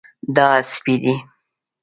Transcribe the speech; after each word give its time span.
دا 0.35 0.47
سپی 0.71 0.95
دی 1.03 1.15